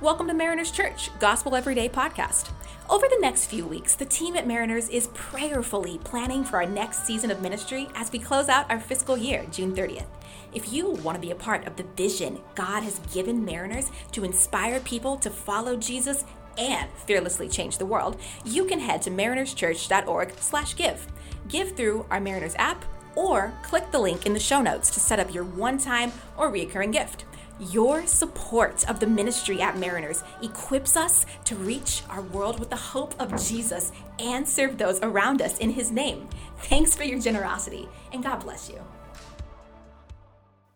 Welcome 0.00 0.28
to 0.28 0.34
Mariners 0.34 0.70
Church, 0.70 1.10
Gospel 1.18 1.54
Everyday 1.54 1.86
podcast. 1.90 2.48
Over 2.88 3.06
the 3.06 3.18
next 3.20 3.48
few 3.48 3.66
weeks, 3.66 3.94
the 3.94 4.06
team 4.06 4.34
at 4.34 4.46
Mariners 4.46 4.88
is 4.88 5.08
prayerfully 5.08 5.98
planning 6.04 6.42
for 6.42 6.56
our 6.56 6.64
next 6.64 7.04
season 7.04 7.30
of 7.30 7.42
ministry 7.42 7.86
as 7.94 8.10
we 8.10 8.18
close 8.18 8.48
out 8.48 8.70
our 8.70 8.80
fiscal 8.80 9.18
year, 9.18 9.44
June 9.50 9.76
30th. 9.76 10.06
If 10.54 10.72
you 10.72 10.88
want 10.88 11.16
to 11.16 11.20
be 11.20 11.32
a 11.32 11.34
part 11.34 11.66
of 11.66 11.76
the 11.76 11.82
vision 11.98 12.40
God 12.54 12.82
has 12.82 12.98
given 13.12 13.44
Mariners 13.44 13.90
to 14.12 14.24
inspire 14.24 14.80
people 14.80 15.18
to 15.18 15.28
follow 15.28 15.76
Jesus 15.76 16.24
and 16.56 16.88
fearlessly 17.04 17.50
change 17.50 17.76
the 17.76 17.84
world, 17.84 18.18
you 18.42 18.64
can 18.64 18.80
head 18.80 19.02
to 19.02 19.10
marinerschurch.org/give. 19.10 21.06
Give 21.48 21.76
through 21.76 22.06
our 22.10 22.20
Mariners 22.20 22.54
app 22.56 22.86
or 23.16 23.52
click 23.62 23.90
the 23.90 23.98
link 23.98 24.24
in 24.24 24.32
the 24.32 24.40
show 24.40 24.62
notes 24.62 24.90
to 24.92 25.00
set 25.00 25.20
up 25.20 25.34
your 25.34 25.44
one-time 25.44 26.10
or 26.38 26.48
recurring 26.48 26.90
gift. 26.90 27.26
Your 27.68 28.06
support 28.06 28.88
of 28.88 29.00
the 29.00 29.06
ministry 29.06 29.60
at 29.60 29.76
Mariners 29.76 30.24
equips 30.42 30.96
us 30.96 31.26
to 31.44 31.54
reach 31.54 32.02
our 32.08 32.22
world 32.22 32.58
with 32.58 32.70
the 32.70 32.76
hope 32.76 33.14
of 33.20 33.38
Jesus 33.46 33.92
and 34.18 34.48
serve 34.48 34.78
those 34.78 34.98
around 35.02 35.42
us 35.42 35.58
in 35.58 35.68
his 35.68 35.90
name. 35.90 36.26
Thanks 36.60 36.96
for 36.96 37.04
your 37.04 37.18
generosity, 37.18 37.86
and 38.14 38.24
God 38.24 38.36
bless 38.36 38.70
you. 38.70 38.82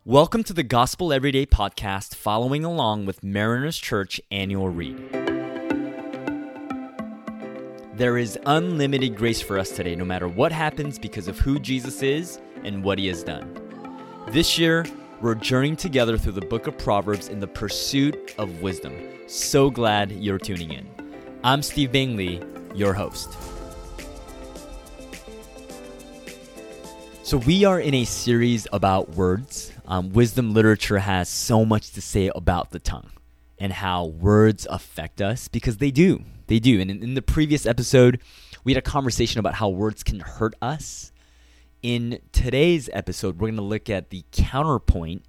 Welcome 0.05 0.45
to 0.45 0.53
the 0.53 0.63
Gospel 0.63 1.11
Everyday 1.11 1.47
podcast, 1.47 2.17
following 2.17 2.67
along 2.67 3.07
with 3.07 3.25
Mariners 3.25 3.79
Church 3.79 4.21
annual 4.31 4.69
read. 4.69 4.99
There 7.95 8.19
is 8.19 8.39
unlimited 8.45 9.17
grace 9.17 9.41
for 9.41 9.59
us 9.59 9.71
today, 9.71 9.95
no 9.95 10.05
matter 10.05 10.29
what 10.29 10.53
happens, 10.53 10.99
because 10.99 11.29
of 11.29 11.39
who 11.39 11.59
Jesus 11.59 12.03
is 12.03 12.43
and 12.63 12.85
what 12.85 12.99
he 12.99 13.07
has 13.07 13.23
done. 13.23 13.59
This 14.29 14.59
year, 14.59 14.85
we're 15.21 15.35
journeying 15.35 15.77
together 15.77 16.19
through 16.19 16.33
the 16.33 16.41
book 16.41 16.67
of 16.67 16.77
Proverbs 16.77 17.29
in 17.29 17.41
the 17.41 17.47
pursuit 17.47 18.35
of 18.39 18.63
wisdom. 18.63 18.95
So 19.27 19.71
glad 19.71 20.11
you're 20.13 20.39
tuning 20.39 20.73
in. 20.73 20.87
I'm 21.43 21.63
Steve 21.63 21.93
Bingley, 21.93 22.43
your 22.75 22.95
host. 22.95 23.37
So, 27.23 27.39
we 27.39 27.65
are 27.65 27.81
in 27.81 27.95
a 27.95 28.05
series 28.05 28.67
about 28.71 29.11
words. 29.11 29.73
Um, 29.87 30.13
wisdom 30.13 30.53
literature 30.53 30.99
has 30.99 31.29
so 31.29 31.65
much 31.65 31.93
to 31.93 32.03
say 32.03 32.31
about 32.35 32.71
the 32.71 32.79
tongue 32.79 33.11
and 33.59 33.73
how 33.73 34.07
words 34.07 34.67
affect 34.69 35.23
us 35.23 35.49
because 35.49 35.79
they 35.79 35.91
do. 35.91 36.23
They 36.49 36.59
do. 36.59 36.81
And 36.81 36.91
in, 36.91 37.03
in 37.03 37.15
the 37.15 37.23
previous 37.23 37.65
episode, 37.65 38.21
we 38.63 38.73
had 38.73 38.79
a 38.79 38.83
conversation 38.83 39.39
about 39.39 39.55
how 39.55 39.71
words 39.71 40.03
can 40.03 40.21
hurt 40.21 40.55
us 40.61 41.13
in 41.85 42.19
today's 42.33 42.89
episode, 42.95 43.35
we're 43.35 43.49
going 43.49 43.57
to 43.57 43.63
look 43.63 43.91
at 43.91 44.09
the 44.09 44.25
counterpoint 44.33 45.23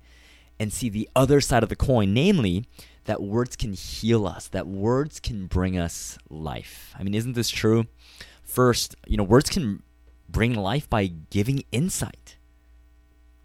and 0.58 0.72
see 0.72 0.88
the 0.88 1.10
other 1.14 1.42
side 1.42 1.64
of 1.64 1.70
the 1.70 1.76
coin, 1.76 2.14
namely 2.14 2.64
that 3.04 3.22
words 3.22 3.58
can 3.58 3.74
heal 3.74 4.26
us, 4.26 4.48
that 4.48 4.66
words 4.66 5.20
can 5.20 5.48
bring 5.48 5.78
us 5.78 6.18
life. 6.30 6.96
I 6.98 7.04
mean, 7.04 7.14
isn't 7.14 7.34
this 7.34 7.50
true? 7.50 7.88
First, 8.42 8.96
you 9.06 9.18
know, 9.18 9.24
words 9.24 9.50
can 9.50 9.84
bring 10.30 10.54
life 10.54 10.90
by 10.90 11.08
giving 11.08 11.66
insight. 11.74 12.38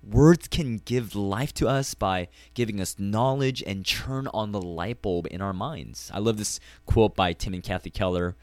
Words 0.05 0.47
can 0.47 0.77
give 0.77 1.17
life 1.17 1.53
to 1.55 1.67
us 1.67 1.95
by 1.95 2.29
giving 2.55 2.81
us 2.81 2.97
knowledge 2.97 3.61
and 3.67 3.85
turn 3.85 4.29
on 4.29 4.53
the 4.53 4.63
light 4.63 5.03
bulb 5.03 5.27
in 5.33 5.43
our 5.43 5.53
minds. 5.53 6.13
I 6.15 6.21
love 6.21 6.37
this 6.37 6.61
quote 6.87 7.17
by 7.17 7.33
Tim 7.33 7.55
and 7.55 7.63
Kathy 7.65 7.91
Keller. 7.91 8.37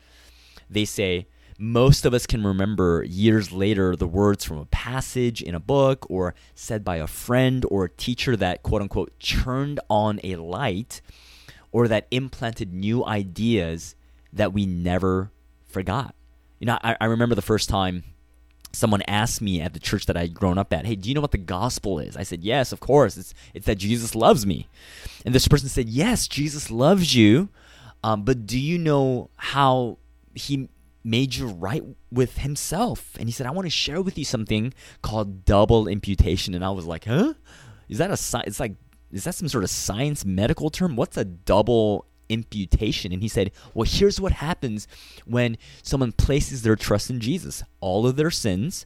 They 0.69 0.83
say, 0.83 1.27
most 1.57 2.05
of 2.05 2.13
us 2.13 2.27
can 2.27 2.45
remember 2.45 3.03
years 3.03 3.51
later 3.51 3.95
the 3.95 4.07
words 4.07 4.43
from 4.43 4.57
a 4.57 4.65
passage 4.65 5.41
in 5.41 5.55
a 5.55 5.59
book 5.59 6.05
or 6.09 6.35
said 6.53 6.83
by 6.83 6.97
a 6.97 7.07
friend 7.07 7.65
or 7.69 7.85
a 7.85 7.89
teacher 7.89 8.35
that 8.35 8.61
quote 8.63 8.81
unquote 8.81 9.19
turned 9.19 9.79
on 9.89 10.19
a 10.23 10.35
light 10.35 11.01
or 11.71 11.87
that 11.87 12.07
implanted 12.11 12.73
new 12.73 13.03
ideas 13.05 13.95
that 14.31 14.53
we 14.53 14.65
never 14.65 15.31
forgot. 15.67 16.15
You 16.59 16.67
know, 16.67 16.77
I, 16.83 16.95
I 17.01 17.05
remember 17.05 17.35
the 17.35 17.41
first 17.41 17.69
time 17.69 18.03
someone 18.71 19.01
asked 19.07 19.41
me 19.41 19.61
at 19.61 19.73
the 19.73 19.79
church 19.79 20.05
that 20.05 20.17
I'd 20.17 20.33
grown 20.33 20.57
up 20.57 20.71
at, 20.73 20.85
"Hey, 20.85 20.95
do 20.95 21.09
you 21.09 21.15
know 21.15 21.21
what 21.21 21.31
the 21.31 21.37
gospel 21.37 21.99
is?" 21.99 22.15
I 22.15 22.23
said, 22.23 22.43
"Yes, 22.43 22.71
of 22.71 22.79
course. 22.79 23.17
It's 23.17 23.33
it's 23.53 23.65
that 23.65 23.75
Jesus 23.77 24.15
loves 24.15 24.45
me." 24.45 24.67
And 25.25 25.33
this 25.33 25.47
person 25.47 25.69
said, 25.69 25.89
"Yes, 25.89 26.27
Jesus 26.27 26.69
loves 26.69 27.15
you, 27.15 27.49
um, 28.03 28.23
but 28.23 28.45
do 28.45 28.59
you 28.59 28.77
know 28.77 29.29
how 29.35 29.97
he 30.35 30.69
made 31.07 31.35
you 31.35 31.47
right 31.47 31.83
with 32.11 32.39
himself. 32.39 33.15
And 33.17 33.29
he 33.29 33.31
said, 33.31 33.47
I 33.47 33.51
want 33.51 33.65
to 33.65 33.71
share 33.71 34.01
with 34.01 34.17
you 34.17 34.25
something 34.25 34.73
called 35.01 35.45
double 35.45 35.87
imputation. 35.87 36.53
And 36.53 36.65
I 36.65 36.69
was 36.71 36.85
like, 36.85 37.05
huh? 37.05 37.33
Is 37.87 37.97
that 37.99 38.11
a 38.11 38.17
science? 38.17 38.47
It's 38.47 38.59
like, 38.59 38.75
is 39.11 39.23
that 39.23 39.35
some 39.35 39.47
sort 39.47 39.63
of 39.63 39.69
science 39.69 40.25
medical 40.25 40.69
term? 40.69 40.97
What's 40.97 41.15
a 41.15 41.23
double 41.23 42.05
imputation? 42.27 43.13
And 43.13 43.21
he 43.21 43.29
said, 43.29 43.51
well, 43.73 43.87
here's 43.89 44.19
what 44.19 44.33
happens 44.33 44.85
when 45.25 45.57
someone 45.81 46.11
places 46.11 46.63
their 46.63 46.75
trust 46.75 47.09
in 47.09 47.21
Jesus. 47.21 47.63
All 47.79 48.05
of 48.05 48.17
their 48.17 48.31
sins, 48.31 48.85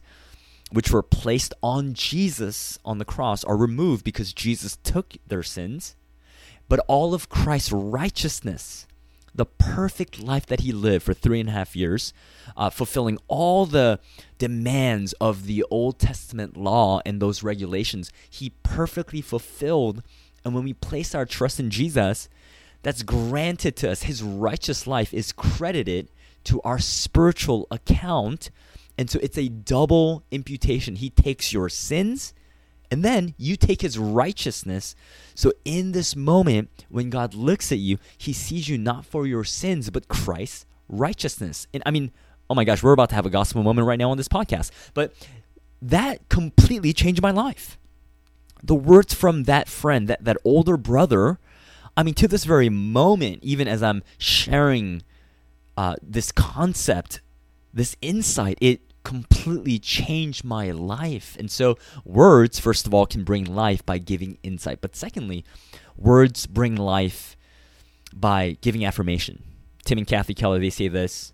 which 0.70 0.92
were 0.92 1.02
placed 1.02 1.52
on 1.60 1.92
Jesus 1.92 2.78
on 2.84 2.98
the 2.98 3.04
cross, 3.04 3.42
are 3.42 3.56
removed 3.56 4.04
because 4.04 4.32
Jesus 4.32 4.78
took 4.84 5.16
their 5.26 5.42
sins. 5.42 5.96
But 6.68 6.84
all 6.86 7.14
of 7.14 7.28
Christ's 7.28 7.72
righteousness, 7.72 8.86
the 9.34 9.46
perfect 9.46 10.20
life 10.20 10.46
that 10.46 10.60
he 10.60 10.72
lived 10.72 11.04
for 11.04 11.14
three 11.14 11.40
and 11.40 11.48
a 11.48 11.52
half 11.52 11.74
years, 11.74 12.12
uh, 12.56 12.70
fulfilling 12.70 13.18
all 13.28 13.64
the 13.64 13.98
demands 14.38 15.14
of 15.14 15.46
the 15.46 15.64
Old 15.70 15.98
Testament 15.98 16.56
law 16.56 17.00
and 17.06 17.20
those 17.20 17.42
regulations. 17.42 18.12
He 18.28 18.50
perfectly 18.62 19.20
fulfilled. 19.20 20.02
And 20.44 20.54
when 20.54 20.64
we 20.64 20.74
place 20.74 21.14
our 21.14 21.24
trust 21.24 21.58
in 21.58 21.70
Jesus, 21.70 22.28
that's 22.82 23.02
granted 23.02 23.76
to 23.76 23.90
us. 23.90 24.02
His 24.02 24.22
righteous 24.22 24.86
life 24.86 25.14
is 25.14 25.32
credited 25.32 26.10
to 26.44 26.60
our 26.62 26.78
spiritual 26.78 27.66
account. 27.70 28.50
And 28.98 29.08
so 29.08 29.18
it's 29.22 29.38
a 29.38 29.48
double 29.48 30.24
imputation. 30.30 30.96
He 30.96 31.08
takes 31.08 31.52
your 31.52 31.68
sins 31.68 32.34
and 32.92 33.02
then 33.02 33.34
you 33.38 33.56
take 33.56 33.80
his 33.80 33.98
righteousness. 33.98 34.94
So 35.34 35.50
in 35.64 35.92
this 35.92 36.14
moment, 36.14 36.68
when 36.90 37.08
God 37.08 37.32
looks 37.32 37.72
at 37.72 37.78
you, 37.78 37.96
he 38.18 38.34
sees 38.34 38.68
you 38.68 38.76
not 38.76 39.06
for 39.06 39.26
your 39.26 39.44
sins, 39.44 39.88
but 39.88 40.08
Christ's 40.08 40.66
righteousness. 40.90 41.66
And 41.72 41.82
I 41.86 41.90
mean, 41.90 42.10
oh 42.50 42.54
my 42.54 42.64
gosh, 42.64 42.82
we're 42.82 42.92
about 42.92 43.08
to 43.08 43.14
have 43.14 43.24
a 43.24 43.30
gospel 43.30 43.62
moment 43.62 43.86
right 43.86 43.98
now 43.98 44.10
on 44.10 44.18
this 44.18 44.28
podcast. 44.28 44.70
But 44.92 45.14
that 45.80 46.28
completely 46.28 46.92
changed 46.92 47.22
my 47.22 47.30
life. 47.30 47.78
The 48.62 48.74
words 48.74 49.14
from 49.14 49.44
that 49.44 49.70
friend, 49.70 50.06
that, 50.08 50.22
that 50.22 50.36
older 50.44 50.76
brother, 50.76 51.38
I 51.96 52.02
mean, 52.02 52.12
to 52.16 52.28
this 52.28 52.44
very 52.44 52.68
moment, 52.68 53.38
even 53.42 53.68
as 53.68 53.82
I'm 53.82 54.02
sharing 54.18 55.02
uh, 55.78 55.96
this 56.02 56.30
concept, 56.30 57.22
this 57.72 57.96
insight, 58.02 58.58
it 58.60 58.82
completely 59.02 59.78
changed 59.78 60.44
my 60.44 60.70
life. 60.70 61.36
And 61.38 61.50
so, 61.50 61.76
words, 62.04 62.58
first 62.58 62.86
of 62.86 62.94
all, 62.94 63.06
can 63.06 63.24
bring 63.24 63.44
life 63.44 63.84
by 63.84 63.98
giving 63.98 64.38
insight. 64.42 64.80
But 64.80 64.96
secondly, 64.96 65.44
words 65.96 66.46
bring 66.46 66.76
life 66.76 67.36
by 68.12 68.56
giving 68.60 68.84
affirmation. 68.84 69.42
Tim 69.84 69.98
and 69.98 70.06
Kathy 70.06 70.34
Keller, 70.34 70.58
they 70.58 70.70
say 70.70 70.88
this. 70.88 71.32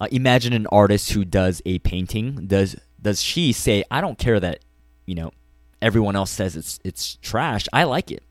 Uh, 0.00 0.08
imagine 0.12 0.52
an 0.52 0.66
artist 0.68 1.12
who 1.12 1.24
does 1.24 1.62
a 1.66 1.78
painting. 1.80 2.46
Does 2.46 2.76
does 3.00 3.22
she 3.22 3.52
say, 3.52 3.84
"I 3.90 4.00
don't 4.00 4.18
care 4.18 4.38
that, 4.38 4.60
you 5.06 5.14
know, 5.14 5.32
everyone 5.80 6.16
else 6.16 6.30
says 6.30 6.56
it's 6.56 6.78
it's 6.84 7.16
trash. 7.16 7.66
I 7.72 7.84
like 7.84 8.10
it." 8.10 8.22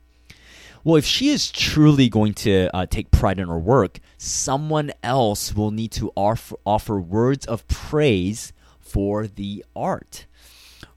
Well, 0.83 0.95
if 0.95 1.05
she 1.05 1.29
is 1.29 1.51
truly 1.51 2.07
going 2.07 2.33
to 2.35 2.73
uh, 2.73 2.85
take 2.85 3.11
pride 3.11 3.39
in 3.39 3.49
her 3.49 3.59
work, 3.59 3.99
someone 4.17 4.91
else 5.03 5.53
will 5.53 5.71
need 5.71 5.91
to 5.93 6.13
offer, 6.15 6.55
offer 6.65 6.97
words 6.97 7.45
of 7.45 7.67
praise 7.67 8.53
for 8.87 9.27
the 9.27 9.63
art. 9.75 10.25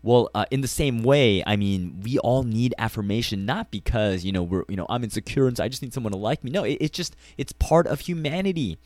Well, 0.03 0.31
uh, 0.35 0.47
in 0.51 0.63
the 0.63 0.69
same 0.69 1.03
way, 1.03 1.43
I 1.47 1.57
mean, 1.57 2.01
we 2.03 2.19
all 2.19 2.43
need 2.43 2.75
affirmation, 2.79 3.45
not 3.45 3.71
because 3.71 4.25
you 4.25 4.33
know 4.33 4.43
we're 4.43 4.65
you 4.69 4.77
know 4.77 4.87
I'm 4.89 5.05
insecure 5.05 5.47
and 5.47 5.57
so 5.57 5.65
I 5.65 5.69
just 5.69 5.83
need 5.83 5.93
someone 5.93 6.13
to 6.13 6.19
like 6.19 6.43
me. 6.43 6.51
No, 6.51 6.65
it, 6.65 6.79
it's 6.81 6.97
just 6.97 7.17
it's 7.37 7.53
part 7.53 7.87
of 7.87 8.01
humanity, 8.01 8.79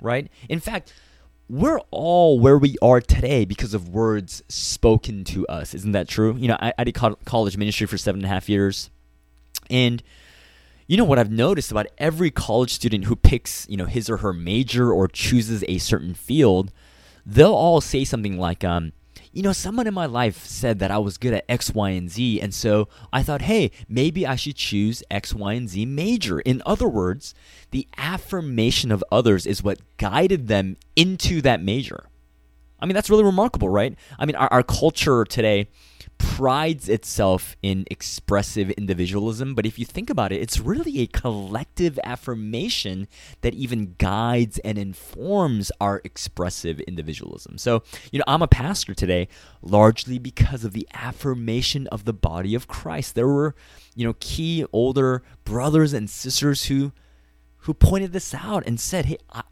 right? 0.00 0.30
In 0.48 0.60
fact, 0.60 0.92
we're 1.48 1.80
all 1.90 2.38
where 2.38 2.58
we 2.58 2.76
are 2.82 3.00
today 3.00 3.46
because 3.46 3.72
of 3.72 3.88
words 3.88 4.42
spoken 4.48 5.24
to 5.24 5.46
us. 5.46 5.72
Isn't 5.74 5.92
that 5.92 6.08
true? 6.08 6.36
You 6.36 6.48
know, 6.48 6.58
I, 6.60 6.74
I 6.76 6.84
did 6.84 6.94
college 6.94 7.56
ministry 7.56 7.86
for 7.86 7.96
seven 7.96 8.20
and 8.20 8.26
a 8.26 8.28
half 8.28 8.48
years, 8.50 8.90
and 9.70 10.02
you 10.86 10.98
know 10.98 11.04
what 11.04 11.18
I've 11.18 11.30
noticed 11.30 11.70
about 11.70 11.86
every 11.96 12.30
college 12.30 12.74
student 12.74 13.06
who 13.06 13.16
picks 13.16 13.66
you 13.70 13.78
know 13.78 13.86
his 13.86 14.10
or 14.10 14.18
her 14.18 14.34
major 14.34 14.92
or 14.92 15.08
chooses 15.08 15.64
a 15.66 15.78
certain 15.78 16.12
field 16.12 16.72
they'll 17.28 17.52
all 17.52 17.80
say 17.80 18.04
something 18.04 18.38
like, 18.38 18.64
um, 18.64 18.92
you 19.32 19.42
know, 19.42 19.52
someone 19.52 19.86
in 19.86 19.92
my 19.92 20.06
life 20.06 20.44
said 20.46 20.78
that 20.78 20.90
I 20.90 20.98
was 20.98 21.18
good 21.18 21.34
at 21.34 21.44
X, 21.48 21.72
Y, 21.74 21.90
and 21.90 22.10
Z, 22.10 22.40
and 22.40 22.54
so 22.54 22.88
I 23.12 23.22
thought, 23.22 23.42
hey, 23.42 23.70
maybe 23.88 24.26
I 24.26 24.34
should 24.34 24.56
choose 24.56 25.02
X, 25.10 25.34
Y, 25.34 25.52
and 25.52 25.68
Z 25.68 25.84
major. 25.84 26.40
In 26.40 26.62
other 26.64 26.88
words, 26.88 27.34
the 27.70 27.86
affirmation 27.98 28.90
of 28.90 29.04
others 29.12 29.46
is 29.46 29.62
what 29.62 29.78
guided 29.98 30.48
them 30.48 30.78
into 30.96 31.42
that 31.42 31.62
major. 31.62 32.06
I 32.80 32.86
mean, 32.86 32.94
that's 32.94 33.10
really 33.10 33.24
remarkable, 33.24 33.68
right? 33.68 33.94
I 34.18 34.24
mean, 34.24 34.36
our, 34.36 34.48
our 34.50 34.62
culture 34.62 35.24
today 35.24 35.68
prides 36.18 36.88
itself 36.88 37.56
in 37.62 37.84
expressive 37.90 38.70
individualism, 38.72 39.54
but 39.54 39.66
if 39.66 39.78
you 39.78 39.84
think 39.84 40.10
about 40.10 40.32
it, 40.32 40.40
it's 40.40 40.60
really 40.60 41.00
a 41.00 41.06
collective 41.06 41.98
affirmation 42.04 43.08
that 43.40 43.54
even 43.54 43.94
guides 43.98 44.58
and 44.58 44.78
informs 44.78 45.72
our 45.80 46.00
expressive 46.04 46.80
individualism. 46.80 47.58
So, 47.58 47.82
you 48.12 48.18
know, 48.18 48.24
I'm 48.26 48.42
a 48.42 48.48
pastor 48.48 48.94
today 48.94 49.28
largely 49.62 50.18
because 50.18 50.64
of 50.64 50.72
the 50.72 50.86
affirmation 50.92 51.86
of 51.88 52.04
the 52.04 52.12
body 52.12 52.54
of 52.54 52.68
Christ. 52.68 53.14
There 53.14 53.28
were, 53.28 53.54
you 53.94 54.06
know, 54.06 54.14
key 54.20 54.64
older 54.72 55.22
brothers 55.44 55.92
and 55.92 56.10
sisters 56.10 56.66
who 56.66 56.92
who 57.62 57.74
pointed 57.74 58.12
this 58.12 58.34
out 58.34 58.66
and 58.66 58.78
said, 58.78 59.06
"Hey, 59.06 59.18
I, 59.30 59.42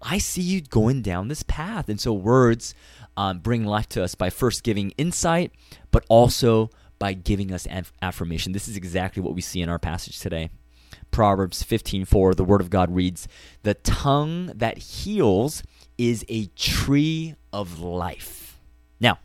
I 0.00 0.18
see 0.18 0.42
you 0.42 0.62
going 0.62 1.02
down 1.02 1.28
this 1.28 1.42
path." 1.42 1.88
And 1.88 2.00
so 2.00 2.12
words 2.12 2.74
um, 3.16 3.38
bring 3.38 3.64
life 3.64 3.88
to 3.90 4.02
us 4.02 4.14
by 4.14 4.30
first 4.30 4.62
giving 4.62 4.90
insight, 4.92 5.52
but 5.92 6.04
also 6.08 6.70
by 6.98 7.12
giving 7.12 7.52
us 7.52 7.66
aff- 7.70 7.92
affirmation. 8.02 8.52
This 8.52 8.66
is 8.66 8.76
exactly 8.76 9.22
what 9.22 9.34
we 9.34 9.40
see 9.40 9.62
in 9.62 9.68
our 9.68 9.78
passage 9.78 10.18
today. 10.18 10.50
Proverbs 11.12 11.62
15:4 11.62 12.34
the 12.34 12.44
word 12.44 12.60
of 12.60 12.70
God 12.70 12.94
reads, 12.94 13.28
"The 13.62 13.74
tongue 13.74 14.46
that 14.54 14.78
heals 14.78 15.62
is 15.96 16.24
a 16.28 16.46
tree 16.56 17.34
of 17.52 17.78
life." 17.78 18.58
Now, 18.98 19.18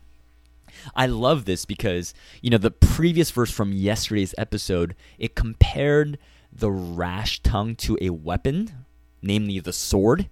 I 0.94 1.06
love 1.06 1.44
this 1.44 1.64
because, 1.64 2.14
you 2.42 2.50
know, 2.50 2.58
the 2.58 2.70
previous 2.70 3.30
verse 3.30 3.50
from 3.50 3.72
yesterday's 3.72 4.34
episode, 4.38 4.94
it 5.18 5.34
compared 5.34 6.18
the 6.52 6.70
rash 6.70 7.40
tongue 7.42 7.74
to 7.76 7.96
a 8.00 8.10
weapon, 8.10 8.84
namely 9.22 9.60
the 9.60 9.72
sword. 9.72 10.28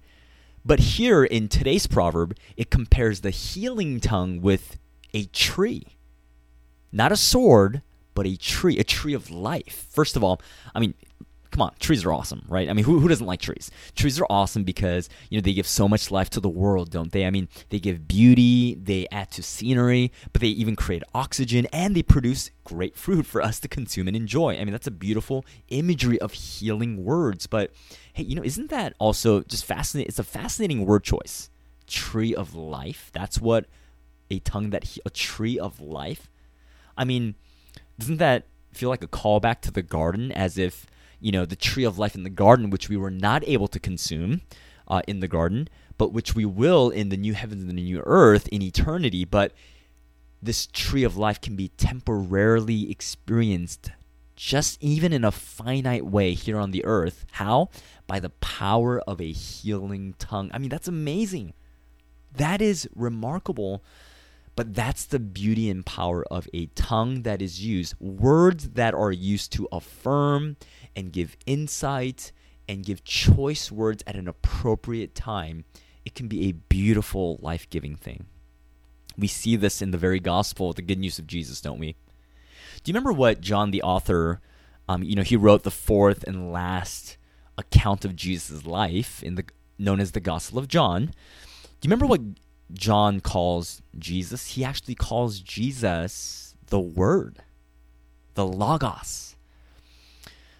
But 0.65 0.79
here 0.79 1.23
in 1.23 1.47
today's 1.47 1.87
proverb, 1.87 2.35
it 2.57 2.69
compares 2.69 3.21
the 3.21 3.29
healing 3.29 3.99
tongue 3.99 4.41
with 4.41 4.77
a 5.13 5.25
tree. 5.25 5.96
Not 6.91 7.11
a 7.11 7.17
sword, 7.17 7.81
but 8.13 8.25
a 8.25 8.35
tree, 8.37 8.77
a 8.79 8.83
tree 8.83 9.13
of 9.13 9.29
life. 9.29 9.87
First 9.91 10.15
of 10.15 10.23
all, 10.23 10.41
I 10.73 10.79
mean, 10.79 10.93
come 11.51 11.61
on, 11.61 11.73
trees 11.79 12.05
are 12.05 12.11
awesome, 12.13 12.43
right? 12.47 12.69
I 12.69 12.73
mean, 12.73 12.85
who, 12.85 12.99
who 12.99 13.07
doesn't 13.07 13.25
like 13.25 13.41
trees? 13.41 13.71
Trees 13.95 14.19
are 14.19 14.27
awesome 14.29 14.63
because, 14.63 15.09
you 15.29 15.37
know, 15.37 15.41
they 15.41 15.53
give 15.53 15.67
so 15.67 15.87
much 15.87 16.11
life 16.11 16.29
to 16.31 16.39
the 16.39 16.49
world, 16.49 16.91
don't 16.91 17.11
they? 17.11 17.25
I 17.25 17.29
mean, 17.29 17.47
they 17.69 17.79
give 17.79 18.07
beauty, 18.07 18.75
they 18.75 19.07
add 19.11 19.31
to 19.31 19.43
scenery, 19.43 20.11
but 20.33 20.41
they 20.41 20.47
even 20.47 20.75
create 20.75 21.03
oxygen 21.13 21.67
and 21.73 21.95
they 21.95 22.03
produce 22.03 22.51
great 22.63 22.95
fruit 22.95 23.25
for 23.25 23.41
us 23.41 23.59
to 23.61 23.67
consume 23.67 24.07
and 24.07 24.15
enjoy. 24.15 24.55
I 24.55 24.63
mean, 24.65 24.71
that's 24.71 24.87
a 24.87 24.91
beautiful 24.91 25.45
imagery 25.69 26.19
of 26.19 26.33
healing 26.33 27.03
words. 27.03 27.47
But 27.47 27.71
hey, 28.13 28.23
you 28.23 28.35
know, 28.35 28.43
isn't 28.43 28.69
that 28.69 28.93
also 28.99 29.41
just 29.41 29.65
fascinating? 29.65 30.09
It's 30.09 30.19
a 30.19 30.23
fascinating 30.23 30.85
word 30.85 31.03
choice. 31.03 31.49
Tree 31.87 32.35
of 32.35 32.53
life. 32.55 33.09
That's 33.13 33.39
what 33.39 33.65
a 34.29 34.39
tongue 34.39 34.71
that, 34.71 34.83
he- 34.83 35.01
a 35.05 35.09
tree 35.09 35.57
of 35.57 35.79
life. 35.79 36.29
I 36.97 37.05
mean, 37.05 37.35
doesn't 37.99 38.17
that 38.17 38.47
feel 38.73 38.89
like 38.89 39.03
a 39.03 39.07
callback 39.07 39.61
to 39.61 39.71
the 39.71 39.81
garden 39.81 40.31
as 40.31 40.57
if 40.57 40.85
you 41.19 41.31
know, 41.31 41.45
the 41.45 41.55
tree 41.55 41.83
of 41.83 41.97
life 41.97 42.15
in 42.15 42.23
the 42.23 42.29
garden, 42.29 42.69
which 42.69 42.89
we 42.89 42.97
were 42.97 43.11
not 43.11 43.47
able 43.47 43.67
to 43.67 43.79
consume 43.79 44.41
uh, 44.87 45.01
in 45.07 45.19
the 45.19 45.27
garden, 45.27 45.67
but 45.97 46.13
which 46.13 46.35
we 46.35 46.45
will 46.45 46.89
in 46.89 47.09
the 47.09 47.17
new 47.17 47.33
heavens 47.33 47.61
and 47.61 47.69
the 47.69 47.73
new 47.73 48.01
earth 48.05 48.47
in 48.49 48.61
eternity. 48.61 49.25
But 49.25 49.53
this 50.41 50.67
tree 50.67 51.03
of 51.03 51.17
life 51.17 51.41
can 51.41 51.55
be 51.55 51.69
temporarily 51.69 52.91
experienced 52.91 53.91
just 54.35 54.77
even 54.83 55.11
in 55.11 55.25
a 55.25 55.31
finite 55.31 56.05
way 56.05 56.35
here 56.35 56.59
on 56.59 56.69
the 56.69 56.85
earth. 56.85 57.25
How? 57.31 57.69
By 58.05 58.19
the 58.19 58.29
power 58.29 58.99
of 59.01 59.19
a 59.19 59.31
healing 59.31 60.13
tongue. 60.19 60.51
I 60.53 60.59
mean, 60.59 60.69
that's 60.69 60.87
amazing. 60.87 61.53
That 62.35 62.61
is 62.61 62.87
remarkable. 62.95 63.83
But 64.57 64.73
that's 64.73 65.05
the 65.05 65.19
beauty 65.19 65.69
and 65.69 65.85
power 65.85 66.25
of 66.29 66.49
a 66.53 66.65
tongue 66.75 67.21
that 67.21 67.41
is 67.41 67.63
used. 67.63 67.93
Words 68.01 68.71
that 68.71 68.93
are 68.93 69.11
used 69.11 69.53
to 69.53 69.69
affirm 69.71 70.57
and 70.95 71.13
give 71.13 71.37
insight 71.45 72.33
and 72.67 72.83
give 72.83 73.05
choice 73.05 73.71
words 73.71 74.03
at 74.05 74.15
an 74.15 74.27
appropriate 74.27 75.15
time. 75.15 75.63
It 76.03 76.15
can 76.15 76.27
be 76.27 76.49
a 76.49 76.53
beautiful, 76.53 77.37
life 77.41 77.69
giving 77.69 77.95
thing. 77.95 78.25
We 79.15 79.27
see 79.27 79.55
this 79.55 79.81
in 79.81 79.91
the 79.91 79.97
very 79.97 80.19
gospel, 80.19 80.73
the 80.73 80.81
good 80.81 80.99
news 80.99 81.19
of 81.19 81.27
Jesus, 81.27 81.61
don't 81.61 81.79
we? 81.79 81.95
Do 82.83 82.89
you 82.89 82.93
remember 82.93 83.13
what 83.13 83.39
John 83.39 83.71
the 83.71 83.83
author, 83.83 84.41
um, 84.89 85.03
you 85.03 85.15
know, 85.15 85.23
he 85.23 85.37
wrote 85.37 85.63
the 85.63 85.71
fourth 85.71 86.23
and 86.23 86.51
last 86.51 87.17
account 87.57 88.05
of 88.05 88.15
Jesus' 88.15 88.65
life 88.65 89.21
in 89.23 89.35
the 89.35 89.45
known 89.77 89.99
as 89.99 90.11
the 90.11 90.19
Gospel 90.19 90.59
of 90.59 90.67
John. 90.67 91.05
Do 91.05 91.11
you 91.87 91.91
remember 91.91 92.07
what 92.07 92.21
John 92.73 93.19
calls 93.19 93.81
Jesus? 93.97 94.51
He 94.51 94.63
actually 94.63 94.95
calls 94.95 95.39
Jesus 95.39 96.55
the 96.67 96.79
Word, 96.79 97.39
the 98.33 98.45
Logos. 98.45 99.35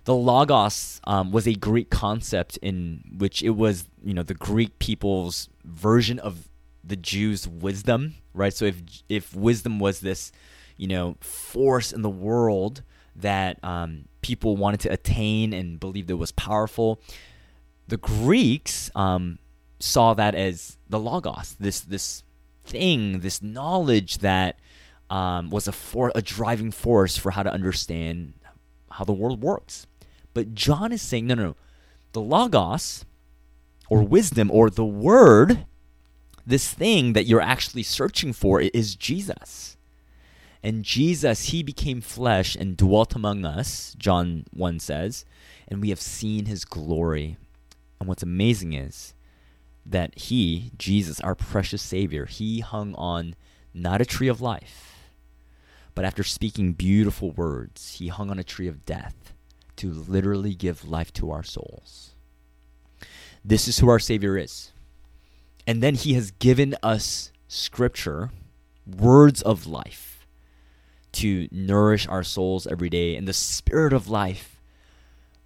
The 0.06 0.15
Logos 0.15 1.01
um, 1.04 1.31
was 1.31 1.48
a 1.48 1.54
Greek 1.54 1.89
concept 1.89 2.57
in 2.62 3.04
which 3.18 3.44
it 3.44 3.51
was, 3.51 3.86
you 4.04 4.13
know, 4.13 4.24
the 4.24 4.33
Greek 4.33 4.80
people's 4.80 5.50
version 5.65 6.18
of 6.19 6.48
the 6.81 6.95
Jews' 6.95 7.45
wisdom, 7.45 8.15
right? 8.33 8.53
So 8.53 8.65
if 8.65 8.81
if 9.10 9.36
wisdom 9.36 9.80
was 9.80 10.00
this, 10.00 10.31
you 10.77 10.88
know, 10.88 11.18
force 11.19 11.92
in 11.92 12.03
the 12.03 12.10
world 12.10 12.83
that 13.18 13.62
um, 13.63 14.06
people 14.21 14.56
wanted 14.56 14.80
to 14.81 14.89
attain 14.89 15.51
and 15.51 15.77
believed 15.77 16.10
it 16.10 16.13
was 16.13 16.31
powerful, 16.31 17.01
the 17.88 17.98
Greeks 17.98 18.89
um, 18.95 19.39
saw 19.79 20.13
that 20.13 20.35
as 20.35 20.77
the 20.89 21.00
logos, 21.00 21.56
this 21.59 21.81
this 21.81 22.24
thing, 22.63 23.19
this 23.19 23.41
knowledge 23.41 24.19
that 24.19 24.59
um, 25.09 25.50
was 25.50 25.68
a 25.68 25.71
for 25.71 26.12
a 26.15 26.21
driving 26.21 26.71
force 26.71 27.18
for 27.18 27.31
how 27.31 27.44
to 27.44 27.51
understand 27.51 28.33
how 28.91 29.06
the 29.06 29.13
world 29.13 29.41
works. 29.41 29.88
But 30.33 30.53
John 30.53 30.91
is 30.91 31.01
saying, 31.01 31.27
no, 31.27 31.35
no, 31.35 31.44
no, 31.44 31.56
the 32.13 32.21
logos, 32.21 33.06
or 33.89 34.03
wisdom, 34.03 34.51
or 34.51 34.69
the 34.69 34.85
word, 34.85 35.65
this 36.45 36.74
thing 36.74 37.13
that 37.13 37.25
you're 37.25 37.41
actually 37.41 37.83
searching 37.83 38.33
for 38.33 38.62
is 38.62 38.95
Jesus. 38.95 39.77
And 40.63 40.83
Jesus, 40.83 41.50
he 41.50 41.63
became 41.63 42.01
flesh 42.01 42.56
and 42.56 42.75
dwelt 42.75 43.15
among 43.15 43.45
us, 43.45 43.95
John 43.97 44.45
1 44.51 44.79
says, 44.79 45.24
and 45.68 45.81
we 45.81 45.89
have 45.89 46.01
seen 46.01 46.45
his 46.45 46.65
glory. 46.65 47.38
And 48.00 48.09
what's 48.09 48.24
amazing 48.24 48.74
is 48.74 49.13
that 49.89 50.18
he, 50.18 50.72
Jesus, 50.78 51.19
our 51.22 51.36
precious 51.36 51.81
Savior, 51.81 52.25
he 52.25 52.60
hung 52.60 52.94
on 52.95 53.36
not 53.74 54.01
a 54.01 54.06
tree 54.06 54.28
of 54.28 54.42
life, 54.42 55.12
but 55.95 56.06
after 56.06 56.24
speaking 56.24 56.74
beautiful 56.74 57.31
words, 57.31 57.95
he 57.98 58.10
hung 58.10 58.30
on 58.30 58.39
a 58.39 58.44
tree 58.44 58.68
of 58.68 58.86
death 58.86 59.34
to 59.78 59.92
literally 59.92 60.54
give 60.54 60.88
life 60.88 61.13
to 61.13 61.31
our 61.31 61.44
souls. 61.44 62.16
This 63.46 63.67
is 63.67 63.79
who 63.79 63.89
our 63.89 64.00
Savior 64.00 64.38
is. 64.38 64.74
And 65.65 65.82
then 65.82 65.96
he 65.96 66.13
has 66.13 66.32
given 66.32 66.75
us 66.84 67.32
scripture, 67.48 68.32
words 68.86 69.41
of 69.41 69.67
life, 69.67 70.27
to 71.13 71.48
nourish 71.51 72.08
our 72.08 72.24
souls 72.24 72.67
every 72.67 72.89
day. 72.89 73.15
And 73.15 73.27
the 73.27 73.34
Spirit 73.34 73.94
of 73.94 74.10
life 74.10 74.62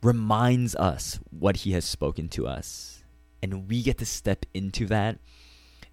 reminds 0.02 0.76
us 0.76 1.20
what 1.30 1.58
he 1.58 1.72
has 1.74 1.86
spoken 1.86 2.28
to 2.30 2.48
us. 2.48 3.01
And 3.42 3.68
we 3.68 3.82
get 3.82 3.98
to 4.00 4.06
step 4.06 4.46
into 4.54 4.86
that 4.88 5.20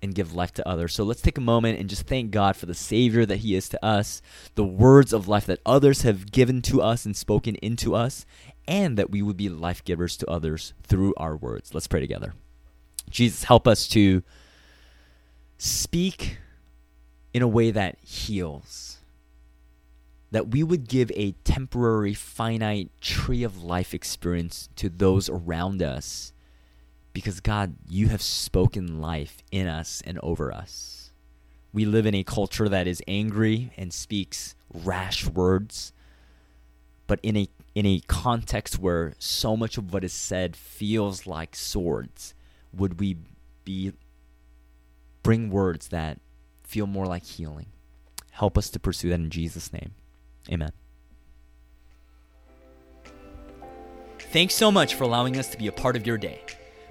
and 0.03 0.15
give 0.15 0.35
life 0.35 0.53
to 0.55 0.69
others. 0.69 0.95
So 0.95 1.05
let's 1.05 1.21
take 1.21 1.39
a 1.39 1.43
moment 1.43 1.79
and 1.79 1.89
just 1.89 2.07
thank 2.07 2.31
God 2.31 2.57
for 2.57 2.67
the 2.67 2.75
Savior 2.75 3.27
that 3.27 3.39
He 3.39 3.55
is 3.55 3.69
to 3.71 3.85
us, 3.85 4.23
the 4.55 4.65
words 4.65 5.13
of 5.13 5.29
life 5.29 5.47
that 5.47 5.61
others 5.67 6.03
have 6.03 6.31
given 6.31 6.63
to 6.63 6.81
us 6.81 7.05
and 7.05 7.17
spoken 7.17 7.57
into 7.57 7.95
us, 7.95 8.25
and 8.67 8.97
that 8.97 9.11
we 9.11 9.23
would 9.23 9.37
be 9.37 9.49
life 9.49 9.85
givers 9.85 10.17
to 10.19 10.31
others 10.31 10.73
through 10.83 11.15
our 11.17 11.37
words. 11.37 11.75
Let's 11.75 11.89
pray 11.89 12.01
together. 12.01 12.35
Jesus, 13.11 13.45
help 13.45 13.67
us 13.67 13.89
to 13.89 14.23
speak 15.57 16.39
in 17.35 17.43
a 17.43 17.49
way 17.49 17.71
that 17.71 17.99
heals. 18.01 18.99
That 20.31 20.49
we 20.49 20.63
would 20.63 20.89
give 20.89 21.11
a 21.15 21.33
temporary, 21.45 22.13
finite 22.15 22.91
tree 23.01 23.43
of 23.43 23.63
life 23.63 23.95
experience 23.95 24.69
to 24.77 24.89
those 24.91 25.29
around 25.31 25.83
us 25.83 26.33
because 27.13 27.41
God, 27.41 27.75
you 27.89 28.09
have 28.09 28.23
spoken 28.23 29.01
life 29.01 29.43
in 29.51 29.67
us 29.67 30.03
and 30.07 30.19
over 30.23 30.53
us. 30.53 31.11
We 31.73 31.85
live 31.85 32.07
in 32.07 32.15
a 32.15 32.25
culture 32.25 32.69
that 32.69 32.87
is 32.87 33.03
angry 33.07 33.73
and 33.77 33.93
speaks 33.93 34.55
rash 34.73 35.27
words, 35.27 35.93
but 37.07 37.21
in 37.23 37.37
a 37.37 37.49
in 37.75 37.87
a 37.87 38.01
context 38.09 38.79
where 38.79 39.15
so 39.19 39.57
much 39.57 39.79
of 39.79 39.93
what 39.93 40.03
is 40.03 40.13
said 40.13 40.57
feels 40.57 41.27
like 41.27 41.55
swords, 41.55 42.35
would 42.73 42.99
we 42.99 43.17
be 43.65 43.93
bring 45.23 45.51
words 45.51 45.89
that 45.89 46.19
feel 46.65 46.87
more 46.87 47.07
like 47.07 47.25
healing? 47.25 47.67
Help 48.33 48.57
us 48.59 48.71
to 48.71 48.81
pursue 48.81 49.11
that 49.11 49.21
in 49.21 49.31
Jesus' 49.31 49.73
name. 49.73 49.93
Amen. 50.51 50.73
Thanks 54.19 54.55
so 54.55 54.71
much 54.71 54.95
for 54.95 55.05
allowing 55.05 55.39
us 55.39 55.49
to 55.51 55.59
be 55.59 55.69
a 55.69 55.73
part 55.73 55.97
of 55.97 56.07
your 56.07 56.19
day. 56.19 56.41